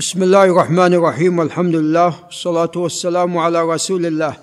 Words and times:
بسم 0.00 0.22
الله 0.22 0.44
الرحمن 0.44 0.94
الرحيم 0.94 1.38
والحمد 1.38 1.74
لله 1.74 2.14
والصلاة 2.24 2.70
والسلام 2.76 3.38
على 3.38 3.62
رسول 3.62 4.06
الله 4.06 4.36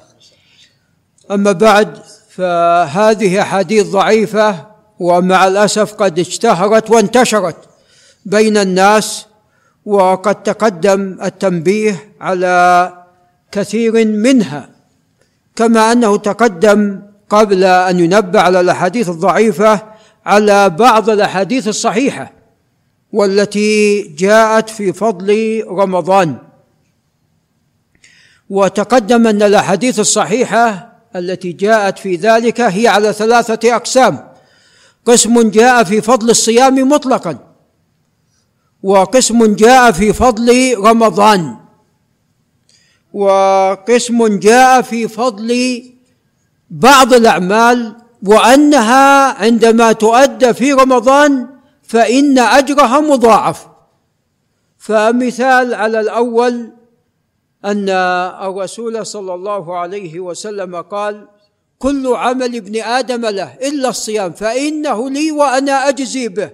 أما 1.32 1.52
بعد 1.52 1.98
فهذه 2.30 3.42
أحاديث 3.42 3.88
ضعيفة 3.88 4.66
ومع 5.00 5.48
الأسف 5.48 5.93
قد 5.93 6.20
اشتهرت 6.20 6.92
وانتشرت 6.92 7.56
بين 8.25 8.57
الناس 8.57 9.25
وقد 9.86 10.43
تقدم 10.43 11.18
التنبيه 11.24 12.14
على 12.21 12.94
كثير 13.52 14.05
منها 14.05 14.70
كما 15.55 15.92
أنه 15.92 16.18
تقدم 16.18 17.02
قبل 17.30 17.64
أن 17.64 18.00
ينبه 18.00 18.42
على 18.42 18.60
الأحاديث 18.60 19.10
الضعيفة 19.10 19.82
على 20.26 20.70
بعض 20.70 21.10
الأحاديث 21.10 21.68
الصحيحة 21.68 22.37
والتي 23.14 24.02
جاءت 24.02 24.70
في 24.70 24.94
فضل 24.94 25.64
رمضان. 25.68 26.38
وتقدم 28.50 29.28
أن 29.28 29.42
الأحاديث 29.42 30.00
الصحيحة 30.00 30.97
التي 31.16 31.52
جاءت 31.52 32.00
في 32.00 32.16
ذلك 32.16 32.61
هي 32.61 32.88
على 32.88 33.13
ثلاثة 33.13 33.75
أقسام. 33.75 34.27
قسم 35.05 35.49
جاء 35.49 35.83
في 35.83 36.02
فضل 36.02 36.30
الصيام 36.30 36.89
مطلقا 36.89 37.38
وقسم 38.83 39.55
جاء 39.55 39.91
في 39.91 40.13
فضل 40.13 40.77
رمضان 40.77 41.55
وقسم 43.13 44.39
جاء 44.39 44.81
في 44.81 45.08
فضل 45.08 45.83
بعض 46.69 47.13
الأعمال 47.13 47.95
وأنها 48.25 49.33
عندما 49.44 49.91
تؤدى 49.91 50.53
في 50.53 50.73
رمضان 50.73 51.47
فإن 51.87 52.39
أجرها 52.39 52.99
مضاعف. 52.99 53.67
فمثال 54.77 55.73
على 55.73 55.99
الأول 55.99 56.73
أن 57.65 57.89
الرسول 58.49 59.05
صلى 59.05 59.33
الله 59.33 59.77
عليه 59.77 60.19
وسلم 60.19 60.75
قال 60.75 61.27
كل 61.79 62.07
عمل 62.07 62.55
ابن 62.55 62.81
آدم 62.81 63.25
له 63.25 63.53
إلا 63.53 63.89
الصيام 63.89 64.31
فإنه 64.31 65.09
لي 65.09 65.31
وأنا 65.31 65.89
أجزي 65.89 66.27
به. 66.27 66.52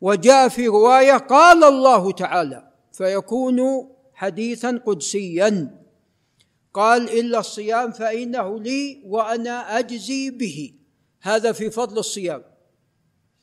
وجاء 0.00 0.48
في 0.48 0.66
رواية 0.66 1.16
قال 1.16 1.64
الله 1.64 2.12
تعالى 2.12 2.68
فيكون 2.92 3.88
حديثا 4.14 4.80
قدسيا. 4.86 5.78
قال 6.74 7.18
إلا 7.18 7.38
الصيام 7.38 7.90
فإنه 7.90 8.60
لي 8.60 9.02
وأنا 9.06 9.78
أجزي 9.78 10.30
به. 10.30 10.72
هذا 11.22 11.52
في 11.52 11.70
فضل 11.70 11.98
الصيام. 11.98 12.42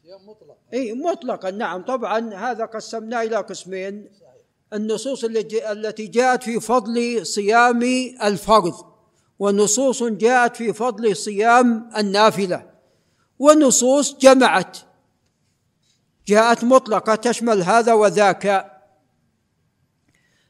مطلق 0.06 0.58
إي 0.74 0.94
مطلقا 0.94 1.52
نعم 1.52 1.82
طبعا 1.82 2.34
هذا 2.34 2.66
قسمناه 2.66 3.24
إلى 3.24 3.36
قسمين. 3.36 4.10
النصوص 4.74 5.24
التي 5.24 6.08
جاءت 6.08 6.44
في 6.44 6.60
فضل 6.60 7.26
صيام 7.26 7.84
الفرض 8.24 8.74
ونصوص 9.40 10.04
جاءت 10.04 10.56
في 10.56 10.74
فضل 10.74 11.16
صيام 11.16 11.90
النافلة 11.98 12.72
ونصوص 13.40 14.18
جمعت. 14.18 14.78
جاءت 16.28 16.64
مطلقة 16.64 17.16
تشمل 17.16 17.64
هذا 17.64 17.94
وذاك. 17.94 18.72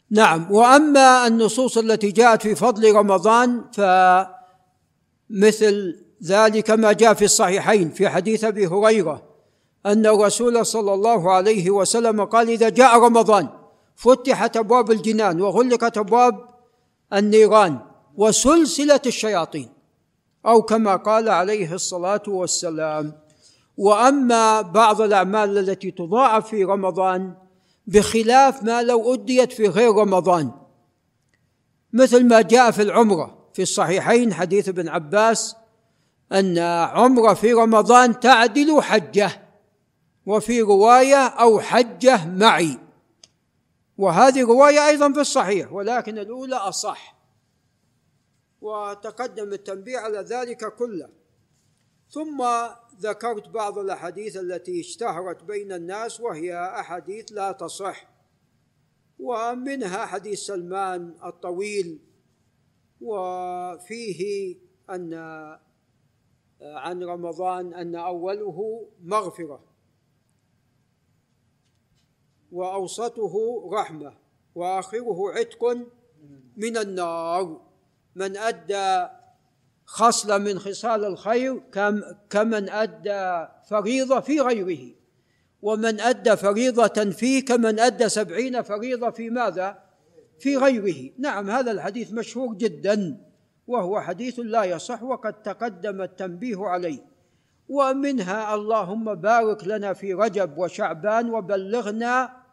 نعم 0.09 0.51
وأما 0.51 1.27
النصوص 1.27 1.77
التي 1.77 2.11
جاءت 2.11 2.41
في 2.41 2.55
فضل 2.55 2.95
رمضان 2.95 3.65
فمثل 5.31 6.05
ذلك 6.23 6.71
ما 6.71 6.93
جاء 6.93 7.13
في 7.13 7.25
الصحيحين 7.25 7.89
في 7.89 8.09
حديث 8.09 8.43
أبي 8.43 8.67
هريرة. 8.67 9.34
أن 9.85 10.05
الرسول 10.05 10.65
صلى 10.65 10.93
الله 10.93 11.31
عليه 11.31 11.69
وسلم 11.69 12.25
قال 12.25 12.49
إذا 12.49 12.69
جاء 12.69 12.99
رمضان 12.99 13.49
فتحت 13.95 14.57
أبواب 14.57 14.91
الجنان 14.91 15.41
وغلقت 15.41 15.97
أبواب 15.97 16.49
النيران 17.13 17.79
وسلسلة 18.15 19.01
الشياطين 19.05 19.69
أو 20.45 20.61
كما 20.61 20.95
قال 20.95 21.29
عليه 21.29 21.73
الصلاة 21.73 22.23
والسلام. 22.27 23.13
وأما 23.77 24.61
بعض 24.61 25.01
الأعمال 25.01 25.57
التي 25.57 25.91
تضاعف 25.91 26.47
في 26.47 26.63
رمضان 26.63 27.33
بخلاف 27.87 28.63
ما 28.63 28.83
لو 28.83 29.13
أديت 29.13 29.53
في 29.53 29.67
غير 29.67 29.91
رمضان. 29.91 30.51
مثل 31.93 32.27
ما 32.27 32.41
جاء 32.41 32.71
في 32.71 32.81
العمرة 32.81 33.37
في 33.53 33.61
الصحيحين 33.61 34.33
حديث 34.33 34.69
ابن 34.69 34.87
عباس 34.87 35.55
أن 36.31 36.57
عمرة 36.93 37.33
في 37.33 37.53
رمضان 37.53 38.19
تعدل 38.19 38.81
حجة. 38.81 39.44
وفي 40.25 40.61
رواية 40.61 41.27
أو 41.27 41.59
حجة 41.59 42.25
معي. 42.25 42.79
وهذه 43.97 44.41
رواية 44.41 44.87
أيضا 44.87 45.13
في 45.13 45.19
الصحيح 45.19 45.73
ولكن 45.73 46.17
الأولى 46.17 46.55
أصح. 46.55 47.15
وتقدم 48.61 49.53
التنبيه 49.53 49.97
على 49.97 50.19
ذلك 50.19 50.75
كله. 50.75 51.09
ثم 52.09 52.45
ذكرت 52.99 53.49
بعض 53.49 53.77
الأحاديث 53.77 54.37
التي 54.37 54.79
اشتهرت 54.79 55.43
بين 55.43 55.71
الناس 55.71 56.19
وهي 56.19 56.55
أحاديث 56.79 57.25
لا 57.31 57.51
تصح. 57.51 58.09
ومنها 59.19 60.05
حديث 60.05 60.39
سلمان 60.39 61.15
الطويل. 61.25 61.99
وفيه 63.01 64.55
أن 64.89 65.13
عن 66.61 67.03
رمضان 67.03 67.73
أن 67.73 67.95
أوله 67.95 68.87
مغفرة. 69.03 69.74
وأوسطه 72.55 73.35
رحمة 73.73 74.13
وآخره 74.55 75.31
عتق 75.31 75.77
من 76.57 76.77
النار. 76.77 77.61
من 78.15 78.37
أدى 78.37 79.07
خصله 79.85 80.37
من 80.37 80.59
خصال 80.59 81.05
الخير 81.05 81.61
كمن 82.29 82.69
أدى 82.69 83.47
فريضة 83.69 84.19
في 84.19 84.39
غيره. 84.39 84.95
ومن 85.61 85.99
أدى 85.99 86.35
فريضة 86.35 87.11
فيه 87.11 87.45
كمن 87.45 87.79
أدى 87.79 88.09
سبعين 88.09 88.61
فريضة 88.61 89.09
في 89.09 89.29
ماذا؟ 89.29 89.83
في 90.39 90.57
غيره. 90.57 91.11
نعم 91.19 91.49
هذا 91.49 91.71
الحديث 91.71 92.13
مشهور 92.13 92.53
جدا 92.53 93.17
وهو 93.67 94.01
حديث 94.01 94.39
لا 94.39 94.63
يصح 94.63 95.03
وقد 95.03 95.41
تقدم 95.41 96.01
التنبيه 96.01 96.67
عليه. 96.67 96.99
ومنها 97.69 98.55
اللهم 98.55 99.15
بارك 99.15 99.67
لنا 99.67 99.93
في 99.93 100.13
رجب 100.13 100.57
وشعبان 100.57 101.29
وبلغنا 101.29 102.44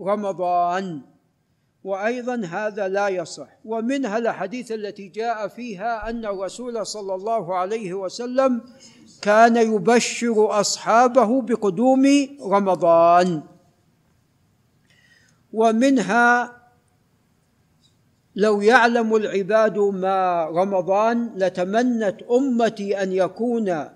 رمضان. 0.00 1.00
وأيضا 1.84 2.36
هذا 2.44 2.88
لا 2.88 3.08
يصح. 3.08 3.48
ومنها 3.64 4.18
الأحاديث 4.18 4.72
التي 4.72 5.08
جاء 5.08 5.48
فيها 5.48 6.10
أن 6.10 6.24
الرسول 6.24 6.86
صلى 6.86 7.14
الله 7.14 7.56
عليه 7.56 7.94
وسلم 7.94 8.60
كان 9.22 9.56
يبشر 9.56 10.60
أصحابه 10.60 11.42
بقدوم 11.42 12.28
رمضان. 12.42 13.42
ومنها 15.52 16.58
لو 18.36 18.60
يعلم 18.60 19.16
العباد 19.16 19.78
ما 19.78 20.44
رمضان 20.44 21.32
لتمنت 21.36 22.22
أمتي 22.22 23.02
أن 23.02 23.12
يكون 23.12 23.88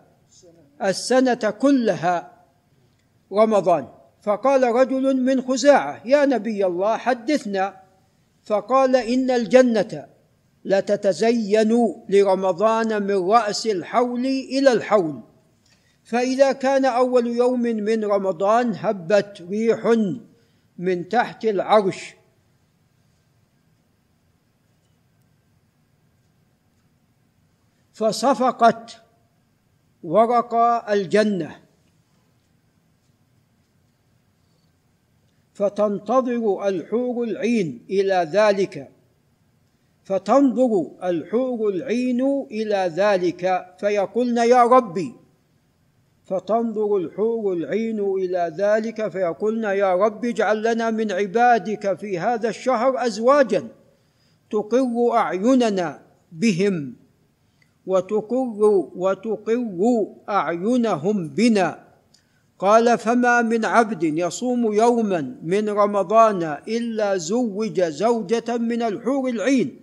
السنة 0.82 1.34
كلها 1.34 2.32
رمضان. 3.32 3.88
فقال 4.22 4.62
رجل 4.62 5.16
من 5.16 5.42
خزاعة 5.42 6.02
يا 6.04 6.24
نبي 6.24 6.66
الله 6.66 6.96
حدثنا. 6.96 7.82
فقال 8.44 8.96
إن 8.96 9.30
الجنة 9.30 10.06
لتتزين 10.64 11.94
لرمضان 12.08 13.02
من 13.02 13.30
رأس 13.30 13.66
الحول 13.66 14.26
إلى 14.26 14.72
الحول 14.72 15.22
فإذا 16.04 16.52
كان 16.52 16.84
أول 16.84 17.26
يوم 17.26 17.60
من 17.60 18.04
رمضان 18.04 18.74
هبت 18.76 19.42
ريح 19.50 19.96
من 20.78 21.08
تحت 21.08 21.44
العرش. 21.44 22.14
فصفقت 27.92 28.96
ورق 30.02 30.54
الجنة. 30.90 31.61
فتنتظر 35.52 36.68
الحور 36.68 37.24
العين 37.24 37.86
إلى 37.90 38.30
ذلك. 38.32 38.88
فتنظر 40.04 40.90
الحور 41.04 41.68
العين 41.68 42.46
إلى 42.50 42.92
ذلك 42.96 43.66
فيقولن 43.78 44.36
يا 44.36 44.64
ربي. 44.64 45.12
فتنظر 46.24 46.96
الحور 46.96 47.52
العين 47.52 48.00
إلى 48.00 48.54
ذلك 48.58 49.08
فيقولن 49.08 49.64
يا 49.64 49.94
رب 49.94 50.24
اجعل 50.24 50.62
لنا 50.62 50.90
من 50.90 51.12
عبادك 51.12 51.98
في 51.98 52.18
هذا 52.18 52.48
الشهر 52.48 53.06
أزواجا 53.06 53.68
تقر 54.50 55.12
أعيننا 55.12 56.02
بهم 56.32 56.94
وتقر 57.86 58.88
وتقر 58.96 60.06
أعينهم 60.28 61.28
بنا. 61.28 61.91
قال 62.62 62.98
فما 62.98 63.42
من 63.42 63.64
عبد 63.64 64.02
يصوم 64.02 64.72
يوما 64.72 65.36
من 65.42 65.68
رمضان 65.68 66.42
إلا 66.68 67.16
زوج 67.16 67.80
زوجة 67.80 68.58
من 68.58 68.82
الحور 68.82 69.28
العين 69.28 69.80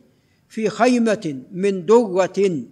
في 0.49 0.69
خيمة 0.69 1.41
من 1.51 1.85
درة 1.85 2.63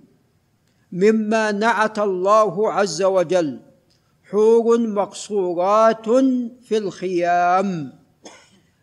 مما 0.92 1.52
نعت 1.52 2.00
الله 2.00 2.74
عز 2.74 3.04
وجل. 3.04 3.60
حور 4.32 4.78
مقصورات 4.80 6.10
في 6.64 6.78
الخيام. 6.78 7.94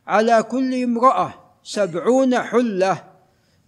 على 0.07 0.43
كل 0.43 0.83
امرأة 0.83 1.35
سبعون 1.63 2.39
حلة 2.39 3.05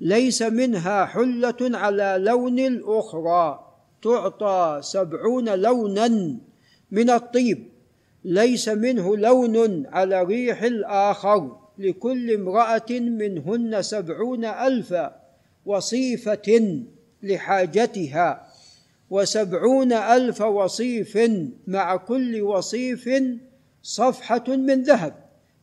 ليس 0.00 0.42
منها 0.42 1.04
حلة 1.04 1.60
على 1.60 2.16
لون 2.20 2.58
الأخرى. 2.58 3.60
تعطى 4.02 4.78
سبعون 4.82 5.48
لونا 5.48 6.36
من 6.90 7.10
الطيب. 7.10 7.68
ليس 8.24 8.68
منه 8.68 9.16
لون 9.16 9.86
على 9.86 10.22
ريح 10.22 10.62
الآخر. 10.62 11.56
لكل 11.78 12.34
امرأة 12.34 12.90
منهن 12.90 13.82
سبعون 13.82 14.44
ألف 14.44 14.94
وصيفة 15.66 16.80
لحاجتها. 17.22 18.46
وسبعون 19.10 19.92
ألف 19.92 20.40
وصيف 20.40 21.18
مع 21.66 21.96
كل 21.96 22.42
وصيف 22.42 23.08
صفحة 23.82 24.44
من 24.48 24.82
ذهب. 24.82 25.14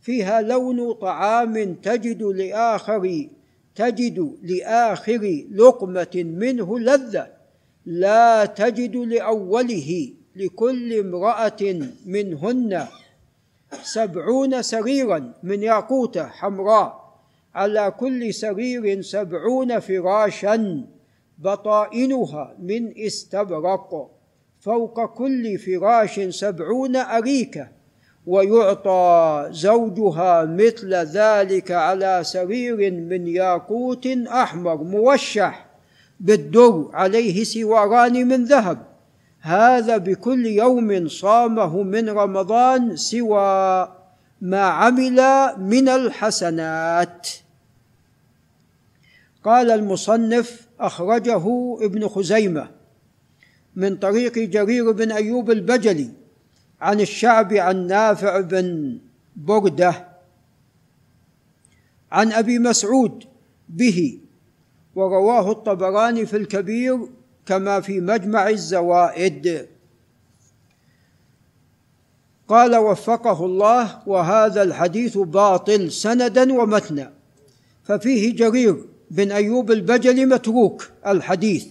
فيها 0.02 0.42
لون 0.42 0.94
طعام 0.94 1.74
تجد 1.74 2.24
لآخر 2.24 3.28
تجد 3.76 4.38
لآخر 4.44 5.46
لقمة 5.52 6.24
منه 6.26 6.80
لذة. 6.80 7.28
لا 7.86 8.46
تجد 8.46 8.96
لأوله. 8.96 10.14
لكل 10.36 11.00
امرأة 11.00 11.90
منهن 12.06 12.88
سبعون 13.84 14.62
سريرا 14.62 15.34
من 15.44 15.64
ياقوتة 15.64 16.28
حمراء 16.28 17.04
على 17.56 17.94
كل 18.00 18.34
سرير 18.34 19.02
سبعون 19.02 19.80
فراشا 19.80 20.86
بطائنها 21.38 22.56
من 22.60 22.98
استبرق 22.98 24.10
فوق 24.60 25.06
كل 25.06 25.58
فراش 25.58 26.20
سبعون 26.20 26.96
أريكة 26.96 27.68
ويعطى 28.28 29.48
زوجها 29.52 30.46
مثل 30.46 30.94
ذلك 30.94 31.72
على 31.72 32.20
سرير 32.24 32.92
من 32.92 33.28
ياقوت 33.28 34.08
أحمر 34.28 34.84
موشح 34.84 35.66
بالدر 36.20 36.90
عليه 36.94 37.44
سواران 37.44 38.28
من 38.28 38.46
ذهب. 38.46 38.93
هذا 39.46 39.98
بكل 39.98 40.46
يوم 40.46 41.08
صامه 41.08 41.84
من 41.84 42.10
رمضان 42.10 42.96
سوى 42.96 43.96
ما 44.42 44.62
عمل 44.62 45.22
من 45.58 45.90
الحسنات. 45.90 47.28
قال 49.44 49.72
المصنف 49.72 50.68
أخرجه 50.80 51.44
ابن 51.82 52.08
خزيمة 52.08 52.72
من 53.76 53.96
طريق 53.96 54.40
جرير 54.40 54.92
بن 54.92 55.12
أيوب 55.12 55.52
البجلي 55.52 56.10
عن 56.82 57.02
الشعب 57.02 57.54
عن 57.54 57.88
نافع 57.88 58.40
بن 58.40 59.00
بردة 59.36 60.08
عن 62.12 62.32
أبي 62.32 62.60
مسعود 62.60 63.24
به 63.70 64.20
ورواه 64.96 65.52
الطبراني 65.52 66.26
في 66.26 66.38
الكبير 66.38 67.00
كما 67.46 67.80
في 67.80 68.00
مجمع 68.00 68.50
الزوائد. 68.50 69.68
قال 72.48 72.76
وفقه 72.76 73.46
الله 73.46 74.00
وهذا 74.08 74.64
الحديث 74.64 75.18
باطل 75.18 75.92
سندا 75.92 76.54
ومتنا 76.54 77.12
ففيه 77.84 78.36
جرير 78.36 78.78
بن 79.12 79.32
أيوب 79.32 79.72
البجلي 79.72 80.26
متروك 80.26 80.90
الحديث 81.08 81.66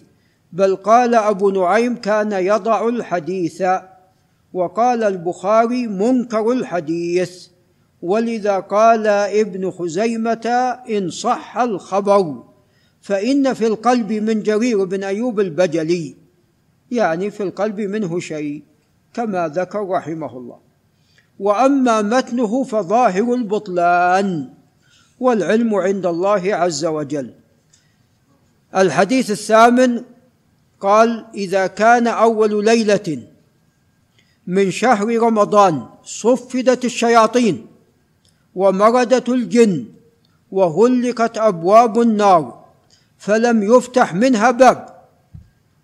بل 0.53 0.77
قال 0.77 1.15
أبو 1.15 1.51
نعيم 1.51 1.97
كان 1.97 2.33
يضع 2.33 2.89
الحديث 2.89 3.63
وقال 4.53 5.05
البخاري 5.05 5.87
منكر 5.87 6.53
الحديث 6.53 7.47
ولذا 8.03 8.59
قال 8.59 9.07
ابن 9.07 9.71
خزيمة 9.71 10.79
إن 10.91 11.11
صح 11.11 11.59
الخبر. 11.59 12.43
فإن 13.02 13.54
في 13.54 13.66
القلب 13.66 14.12
من 14.12 14.43
جرير 14.43 14.84
بن 14.84 15.04
أيوب 15.04 15.40
البجلي 15.40 16.16
يعني 16.90 17.31
في 17.31 17.43
القلب 17.43 17.81
منه 17.81 18.20
شيء 18.20 18.62
كما 19.14 19.49
ذكر 19.49 19.88
رحمه 19.88 20.38
الله. 20.38 20.58
وأما 21.38 22.02
متنه 22.02 22.64
فظاهر 22.64 23.34
البطلان 23.34 24.49
والعلم 25.20 25.75
عند 25.75 26.06
الله 26.06 26.54
عز 26.54 26.84
وجل. 26.84 27.34
الحديث 28.76 29.31
الثامن 29.31 30.02
قال 30.81 31.26
إذا 31.34 31.66
كان 31.66 32.06
أول 32.06 32.64
ليلة 32.64 33.22
من 34.46 34.70
شهر 34.70 35.19
رمضان 35.19 35.87
صفدت 36.04 36.84
الشياطين 36.84 37.66
ومردت 38.54 39.28
الجن 39.28 39.84
وغلقت 40.50 41.38
أبواب 41.38 42.00
النار 42.00 42.62
فلم 43.23 43.63
يفتح 43.63 44.15
منها 44.15 44.51
باب 44.51 44.89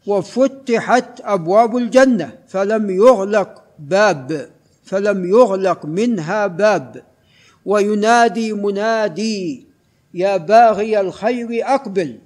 وفتحت 0.07 1.21
أبواب 1.21 1.77
الجنة 1.77 2.39
فلم 2.49 2.91
يغلق 2.91 3.63
باب 3.79 4.49
فلم 4.85 5.25
يغلق 5.25 5.85
منها 5.85 6.47
باب. 6.47 7.03
وينادي 7.65 8.53
منادي 8.53 9.67
يا 10.15 10.37
باغي 10.37 11.01
الخير 11.01 11.49
أقبل 11.63 12.19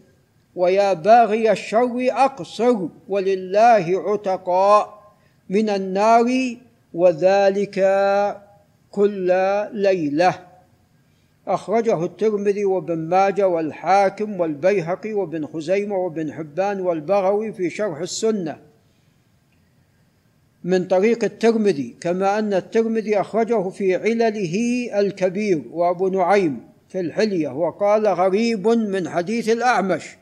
ويا 0.56 0.93
باغي 0.93 1.53
الشر 1.53 2.09
أقصر 2.11 2.88
ولله 3.09 4.03
عتقاء 4.06 5.12
من 5.49 5.70
النار 5.70 6.56
وذلك 6.94 7.79
كل 8.91 9.26
ليلة. 9.73 10.51
أخرجه 11.46 12.04
الترمذي 12.04 12.64
وابن 12.64 12.98
ماجه 12.98 13.48
والحاكم 13.48 14.40
والبيهقي 14.40 15.12
وابن 15.12 15.46
خزيمة 15.46 15.96
وابن 15.96 16.32
حبان 16.32 16.80
والبغوي 16.80 17.52
في 17.52 17.70
شرح 17.70 17.98
السنة. 17.98 18.58
من 20.64 20.84
طريق 20.84 21.24
الترمذي 21.24 21.96
كما 22.00 22.38
أن 22.38 22.54
الترمذي 22.54 23.20
أخرجه 23.20 23.68
في 23.68 23.96
علله 23.96 24.88
الكبير 25.00 25.62
وأبو 25.70 26.08
نعيم 26.08 26.60
في 26.88 27.00
الحلية 27.00 27.48
وقال 27.48 28.06
غريب 28.06 28.68
من 28.68 29.08
حديث 29.08 29.49
الأعمش 29.49 30.16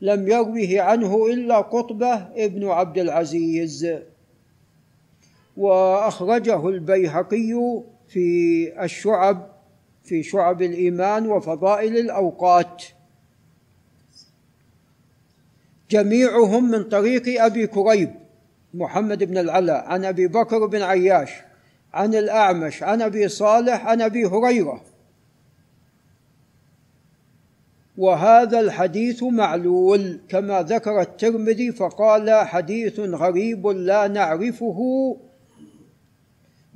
لم 0.00 0.28
يروه 0.28 0.80
عنه 0.80 1.26
إلا 1.26 1.56
قطبة 1.60 2.14
ابن 2.36 2.68
عبد 2.68 2.98
العزيز. 2.98 3.88
وأخرجه 5.56 6.68
البيهقي 6.68 7.82
في 8.08 8.84
الشعب 8.84 9.55
في 10.06 10.22
شعب 10.22 10.62
الإيمان 10.62 11.26
وفضائل 11.26 11.96
الأوقات. 11.96 12.84
جميعهم 15.90 16.70
من 16.70 16.84
طريق 16.84 17.42
أبي 17.44 17.66
كريب 17.66 18.10
محمد 18.74 19.24
بن 19.24 19.38
العلاء 19.38 19.84
عن 19.84 20.04
أبي 20.04 20.26
بكر 20.26 20.66
بن 20.66 20.82
عياش 20.82 21.30
عن 21.94 22.14
الأعمش 22.14 22.82
عن 22.82 23.02
أبي 23.02 23.28
صالح 23.28 23.86
عن 23.86 24.02
أبي 24.02 24.24
هريرة. 24.24 24.82
وهذا 27.98 28.60
الحديث 28.60 29.22
معلول 29.22 30.20
كما 30.28 30.62
ذكر 30.62 31.00
الترمذي 31.00 31.72
فقال 31.72 32.46
حديث 32.46 33.00
غريب 33.00 33.66
لا 33.66 34.08
نعرفه. 34.08 35.16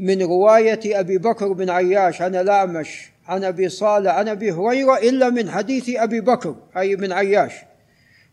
من 0.00 0.22
رواية 0.22 1.00
أبي 1.00 1.18
بكر 1.18 1.52
بن 1.52 1.70
عياش 1.70 2.22
عن 2.22 2.34
الأعمش 2.34 3.10
عن 3.30 3.44
أبي 3.44 3.68
صالح 3.68 4.14
عن 4.14 4.28
أبي 4.28 4.52
هريرة 4.52 4.96
إلا 4.99 5.30
من 5.30 5.50
حديث 5.50 5.90
أبي 5.96 6.20
بكر 6.20 6.54
أي 6.76 6.96
من 6.96 7.12
عياش. 7.12 7.52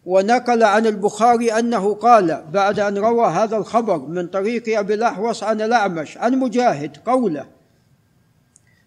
ونقل 0.06 0.64
عن 0.64 0.86
البخاري 0.88 1.52
أنه 1.52 1.94
قال 1.94 2.46
بعد 2.52 2.80
أن 2.80 2.98
روى 2.98 3.28
هذا 3.28 3.58
الخبر 3.58 3.98
من 3.98 4.28
طريق 4.28 4.80
أبي 4.80 4.94
الأحوص 4.94 5.44
عن 5.44 5.62
الأعمش 5.62 6.18
عن 6.18 6.36
مجاهد 6.36 6.98
قوله 7.06 7.48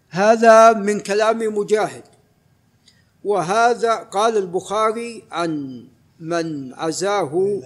هذا 0.09 0.73
من 0.73 0.99
كلام 0.99 1.57
مجاهد. 1.57 2.03
وهذا 3.23 3.95
قال 3.95 4.37
البخاري 4.37 5.23
عن 5.31 5.83
من 6.19 6.73
عزاه 6.73 7.61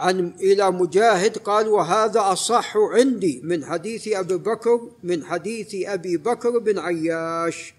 عن 0.00 0.32
إلى 0.40 0.70
مجاهد 0.70 1.38
قال 1.38 1.68
وهذا 1.68 2.20
أصح 2.20 2.76
عندي 2.76 3.40
من 3.44 3.64
حديث 3.64 4.08
أبي 4.08 4.36
بكر 4.36 4.80
من 5.02 5.24
حديث 5.24 5.74
أبي 5.74 6.16
بكر 6.16 6.58
بن 6.58 6.78
عياش. 6.78 7.74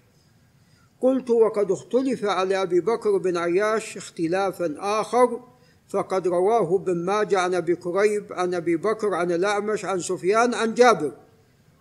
قلت 1.00 1.30
وقد 1.30 1.70
اختلف 1.70 2.24
على 2.24 2.62
أبي 2.62 2.80
بكر 2.80 3.16
بن 3.16 3.36
عياش 3.36 3.96
اختلافا 3.96 4.74
آخر 4.78 5.40
فقد 5.88 6.28
رواه 6.28 6.74
ابن 6.76 7.04
ماجه 7.04 7.40
عن 7.40 7.54
أبي 7.54 7.76
كريب 7.76 8.32
عن 8.32 8.54
أبي 8.54 8.76
بكر 8.76 9.14
عن 9.14 9.32
الأعمش 9.32 9.84
عن 9.84 10.00
سفيان 10.00 10.54
عن 10.54 10.74
جابر. 10.74 11.12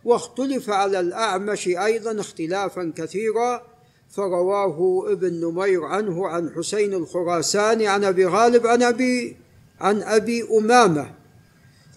واختلف 0.05 0.69
على 0.69 0.99
الأعمش 0.99 1.67
أيضا 1.67 2.19
اختلافا 2.19 2.93
كثيرا 2.95 3.61
فرواه 4.09 5.05
ابن 5.11 5.33
نمير 5.33 5.83
عنه 5.83 6.27
عن 6.27 6.49
حسين 6.49 6.93
الخراساني 6.93 7.87
عن 7.87 8.03
أبي 8.03 8.25
غالب 8.25 8.67
عن 8.67 8.83
أبي 8.83 9.37
عن 9.81 10.03
أبي 10.03 10.47
أمامة 10.57 11.11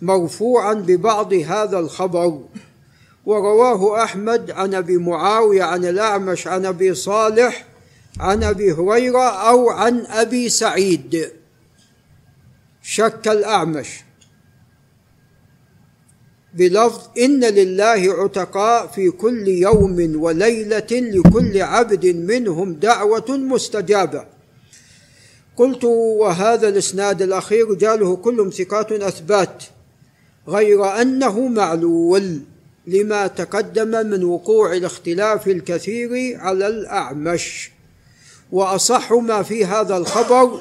مرفوعا 0.02 0.74
ببعض 0.74 1.34
هذا 1.34 1.78
الخبر. 1.78 2.40
ورواه 3.26 4.04
أحمد 4.04 4.50
عن 4.50 4.74
أبي 4.74 4.96
معاوية 4.96 5.62
عن 5.62 5.84
الأعمش 5.84 6.46
عن 6.46 6.66
أبي 6.66 6.94
صالح 6.94 7.66
عن 8.20 8.42
أبي 8.42 8.72
هريرة 8.72 9.48
أو 9.48 9.70
عن 9.70 10.06
أبي 10.06 10.48
سعيد. 10.48 11.30
شك 12.82 13.28
الأعمش. 13.28 13.88
بلفظ 16.54 17.08
إن 17.18 17.44
لله 17.44 18.14
عتقاء 18.22 18.86
في 18.86 19.10
كل 19.10 19.48
يوم 19.48 20.22
وليلة 20.22 20.86
لكل 20.90 21.62
عبد 21.62 22.06
منهم 22.06 22.74
دعوة 22.74 23.30
مستجابة. 23.30 24.24
قلت 25.56 25.84
وهذا 25.84 26.68
الإسناد 26.68 27.22
الأخير 27.22 27.70
رجاله 27.70 28.16
كلهم 28.16 28.50
ثقات 28.50 28.92
أثبات 28.92 29.64
غير 30.48 31.00
أنه 31.02 31.48
معلول 31.48 32.40
لما 32.86 33.26
تقدم 33.26 34.06
من 34.10 34.24
وقوع 34.24 34.72
الاختلاف 34.72 35.48
الكثير 35.48 36.40
على 36.40 36.66
الأعمش. 36.66 37.70
وأصح 38.52 39.12
ما 39.12 39.42
في 39.42 39.64
هذا 39.64 39.96
الخبر 39.96 40.60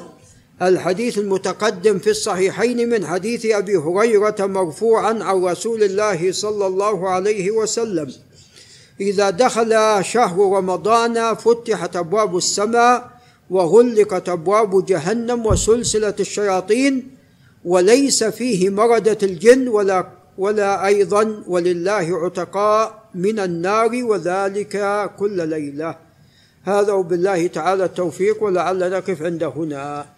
الحديث 0.61 1.17
المتقدم 1.17 1.99
في 1.99 2.09
الصحيحين 2.09 2.89
من 2.89 3.07
حديث 3.07 3.45
أبي 3.45 3.77
هريرة 3.77 4.35
مرفوعا 4.39 5.23
عن 5.23 5.43
رسول 5.43 5.83
الله 5.83 6.31
صلى 6.31 6.67
الله 6.67 7.09
عليه 7.09 7.51
وسلم. 7.51 8.13
إذا 9.01 9.29
دخل 9.29 9.99
شهر 10.05 10.37
رمضان 10.37 11.35
فتحت 11.35 11.95
أبواب 11.95 12.37
السماء 12.37 13.12
وغلقت 13.53 14.29
ابواب 14.29 14.85
جهنم 14.85 15.45
وسلسلة 15.45 16.13
الشياطين 16.19 16.93
وليس 17.65 18.23
فيه 18.23 18.69
مرده 18.69 19.17
الجن 19.23 19.67
ولا 19.67 20.07
ولا 20.37 20.85
أيضا 20.85 21.43
ولله 21.47 22.07
عتقاء 22.25 23.03
من 23.15 23.39
النار 23.39 24.03
وذلك 24.03 24.75
كل 25.19 25.47
ليلة. 25.49 25.95
هذا 26.63 26.91
وبالله 26.91 27.47
تعالى 27.47 27.85
التوفيق 27.85 28.43
ولعل 28.43 28.91
نقف 28.91 29.21
عند 29.21 29.43
هنا. 29.43 30.05